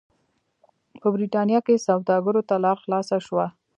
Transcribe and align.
په 1.01 1.07
برېټانیا 1.15 1.59
کې 1.65 1.83
سوداګرو 1.87 2.41
ته 2.49 2.55
لار 2.63 2.77
خلاصه 2.83 3.17
شوه. 3.25 3.45